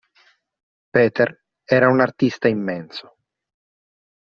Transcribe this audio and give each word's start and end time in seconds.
Peter 0.91 1.29
era 1.67 1.87
un 1.91 2.01
artista 2.01 2.47
immenso. 2.49 3.13